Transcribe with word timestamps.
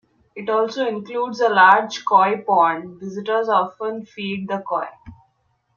It 0.35 0.49
also 0.49 0.87
includes 0.87 1.41
a 1.41 1.49
large 1.49 2.05
koi 2.05 2.43
pond; 2.43 2.99
visitors 2.99 3.47
often 3.47 4.03
feed 4.03 4.47
the 4.47 4.57
koi. 4.57 4.87